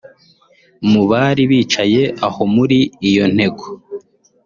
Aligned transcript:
Mu 0.91 1.01
bari 1.11 1.43
bicaye 1.51 2.03
aho 2.27 2.41
muri 2.55 2.79
iyo 3.09 3.25
ntego 3.35 3.65